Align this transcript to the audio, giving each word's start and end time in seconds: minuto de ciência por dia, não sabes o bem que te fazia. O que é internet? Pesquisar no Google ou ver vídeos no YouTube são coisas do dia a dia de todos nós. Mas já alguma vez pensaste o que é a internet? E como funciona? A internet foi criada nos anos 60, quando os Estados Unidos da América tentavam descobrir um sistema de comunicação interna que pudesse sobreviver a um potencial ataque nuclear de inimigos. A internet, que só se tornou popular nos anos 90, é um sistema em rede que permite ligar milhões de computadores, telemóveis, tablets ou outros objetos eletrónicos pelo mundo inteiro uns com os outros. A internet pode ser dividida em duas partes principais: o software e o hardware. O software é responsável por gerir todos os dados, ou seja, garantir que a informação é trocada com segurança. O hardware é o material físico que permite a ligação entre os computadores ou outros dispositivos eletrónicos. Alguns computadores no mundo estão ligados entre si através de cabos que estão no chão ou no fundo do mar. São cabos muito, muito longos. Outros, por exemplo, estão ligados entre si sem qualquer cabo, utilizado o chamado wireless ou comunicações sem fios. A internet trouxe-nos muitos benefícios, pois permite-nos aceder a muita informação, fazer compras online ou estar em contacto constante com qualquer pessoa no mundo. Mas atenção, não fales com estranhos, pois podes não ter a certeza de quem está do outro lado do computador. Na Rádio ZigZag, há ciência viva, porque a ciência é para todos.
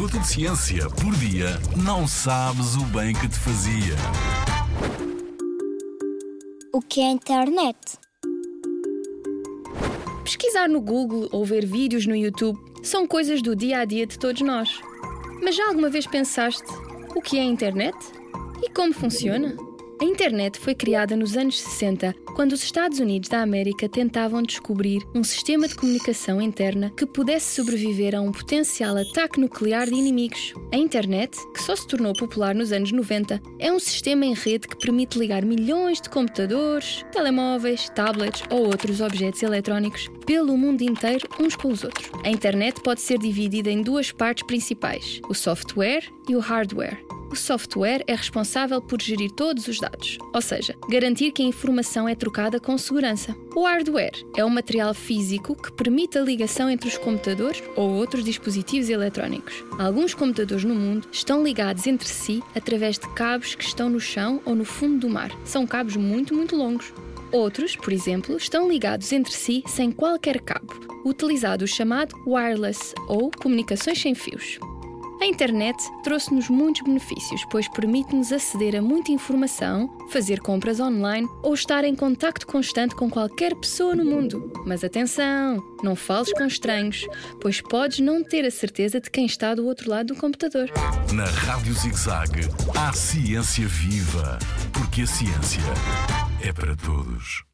minuto 0.00 0.18
de 0.18 0.26
ciência 0.28 0.88
por 0.88 1.14
dia, 1.16 1.60
não 1.76 2.08
sabes 2.08 2.74
o 2.74 2.84
bem 2.86 3.12
que 3.12 3.28
te 3.28 3.36
fazia. 3.36 3.94
O 6.72 6.80
que 6.80 7.02
é 7.02 7.10
internet? 7.10 7.76
Pesquisar 10.24 10.70
no 10.70 10.80
Google 10.80 11.28
ou 11.30 11.44
ver 11.44 11.66
vídeos 11.66 12.06
no 12.06 12.16
YouTube 12.16 12.58
são 12.82 13.06
coisas 13.06 13.42
do 13.42 13.54
dia 13.54 13.80
a 13.80 13.84
dia 13.84 14.06
de 14.06 14.18
todos 14.18 14.40
nós. 14.40 14.70
Mas 15.42 15.54
já 15.54 15.68
alguma 15.68 15.90
vez 15.90 16.06
pensaste 16.06 16.64
o 17.14 17.20
que 17.20 17.36
é 17.36 17.42
a 17.42 17.44
internet? 17.44 17.98
E 18.62 18.70
como 18.70 18.94
funciona? 18.94 19.54
A 20.00 20.04
internet 20.04 20.58
foi 20.58 20.74
criada 20.74 21.14
nos 21.14 21.36
anos 21.36 21.60
60, 21.60 22.14
quando 22.34 22.52
os 22.52 22.64
Estados 22.64 23.00
Unidos 23.00 23.28
da 23.28 23.42
América 23.42 23.86
tentavam 23.86 24.42
descobrir 24.42 25.06
um 25.14 25.22
sistema 25.22 25.68
de 25.68 25.74
comunicação 25.74 26.40
interna 26.40 26.90
que 26.96 27.04
pudesse 27.04 27.54
sobreviver 27.54 28.14
a 28.14 28.20
um 28.22 28.32
potencial 28.32 28.96
ataque 28.96 29.38
nuclear 29.38 29.84
de 29.84 29.94
inimigos. 29.94 30.54
A 30.72 30.76
internet, 30.78 31.36
que 31.52 31.62
só 31.62 31.76
se 31.76 31.86
tornou 31.86 32.14
popular 32.14 32.54
nos 32.54 32.72
anos 32.72 32.90
90, 32.90 33.42
é 33.58 33.70
um 33.70 33.78
sistema 33.78 34.24
em 34.24 34.32
rede 34.32 34.68
que 34.68 34.78
permite 34.78 35.18
ligar 35.18 35.44
milhões 35.44 36.00
de 36.00 36.08
computadores, 36.08 37.04
telemóveis, 37.12 37.90
tablets 37.90 38.42
ou 38.50 38.68
outros 38.68 39.02
objetos 39.02 39.42
eletrónicos 39.42 40.08
pelo 40.24 40.56
mundo 40.56 40.80
inteiro 40.80 41.28
uns 41.38 41.54
com 41.54 41.68
os 41.68 41.84
outros. 41.84 42.10
A 42.24 42.30
internet 42.30 42.80
pode 42.80 43.02
ser 43.02 43.18
dividida 43.18 43.70
em 43.70 43.82
duas 43.82 44.12
partes 44.12 44.46
principais: 44.46 45.20
o 45.28 45.34
software 45.34 46.04
e 46.26 46.34
o 46.34 46.38
hardware. 46.38 47.19
O 47.30 47.36
software 47.36 48.02
é 48.08 48.14
responsável 48.14 48.82
por 48.82 49.00
gerir 49.00 49.30
todos 49.30 49.68
os 49.68 49.78
dados, 49.78 50.18
ou 50.34 50.42
seja, 50.42 50.74
garantir 50.88 51.30
que 51.30 51.42
a 51.42 51.46
informação 51.46 52.08
é 52.08 52.14
trocada 52.16 52.58
com 52.58 52.76
segurança. 52.76 53.36
O 53.54 53.62
hardware 53.62 54.26
é 54.36 54.44
o 54.44 54.50
material 54.50 54.92
físico 54.92 55.54
que 55.54 55.70
permite 55.70 56.18
a 56.18 56.22
ligação 56.22 56.68
entre 56.68 56.88
os 56.88 56.98
computadores 56.98 57.62
ou 57.76 57.88
outros 57.88 58.24
dispositivos 58.24 58.90
eletrónicos. 58.90 59.64
Alguns 59.78 60.12
computadores 60.12 60.64
no 60.64 60.74
mundo 60.74 61.06
estão 61.12 61.44
ligados 61.44 61.86
entre 61.86 62.08
si 62.08 62.42
através 62.52 62.98
de 62.98 63.08
cabos 63.14 63.54
que 63.54 63.64
estão 63.64 63.88
no 63.88 64.00
chão 64.00 64.42
ou 64.44 64.56
no 64.56 64.64
fundo 64.64 64.98
do 64.98 65.08
mar. 65.08 65.30
São 65.44 65.64
cabos 65.68 65.94
muito, 65.94 66.34
muito 66.34 66.56
longos. 66.56 66.92
Outros, 67.30 67.76
por 67.76 67.92
exemplo, 67.92 68.36
estão 68.36 68.68
ligados 68.68 69.12
entre 69.12 69.32
si 69.32 69.62
sem 69.68 69.92
qualquer 69.92 70.40
cabo, 70.40 70.74
utilizado 71.04 71.64
o 71.64 71.68
chamado 71.68 72.12
wireless 72.26 72.92
ou 73.06 73.30
comunicações 73.30 74.00
sem 74.00 74.16
fios. 74.16 74.58
A 75.20 75.26
internet 75.26 75.76
trouxe-nos 76.02 76.48
muitos 76.48 76.80
benefícios, 76.80 77.44
pois 77.50 77.68
permite-nos 77.68 78.32
aceder 78.32 78.74
a 78.74 78.80
muita 78.80 79.12
informação, 79.12 79.86
fazer 80.08 80.40
compras 80.40 80.80
online 80.80 81.28
ou 81.42 81.52
estar 81.52 81.84
em 81.84 81.94
contacto 81.94 82.46
constante 82.46 82.94
com 82.94 83.10
qualquer 83.10 83.54
pessoa 83.54 83.94
no 83.94 84.02
mundo. 84.02 84.50
Mas 84.64 84.82
atenção, 84.82 85.62
não 85.82 85.94
fales 85.94 86.32
com 86.32 86.46
estranhos, 86.46 87.06
pois 87.38 87.60
podes 87.60 88.00
não 88.00 88.24
ter 88.24 88.46
a 88.46 88.50
certeza 88.50 88.98
de 88.98 89.10
quem 89.10 89.26
está 89.26 89.54
do 89.54 89.66
outro 89.66 89.90
lado 89.90 90.14
do 90.14 90.16
computador. 90.16 90.70
Na 91.12 91.26
Rádio 91.26 91.74
ZigZag, 91.74 92.48
há 92.74 92.90
ciência 92.94 93.68
viva, 93.68 94.38
porque 94.72 95.02
a 95.02 95.06
ciência 95.06 95.60
é 96.42 96.50
para 96.50 96.74
todos. 96.74 97.49